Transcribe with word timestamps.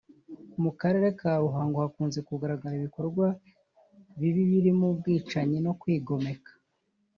mu 0.63 0.71
karere 0.79 1.07
ka 1.19 1.31
Ruhango 1.43 1.75
hakunze 1.83 2.19
kugaragara 2.27 2.73
ibikorwa 2.77 3.25
bibi 4.19 4.43
birimo 4.51 4.85
ubwicanyi 4.93 5.57
no 5.65 5.73
kwigomeka 5.81 6.51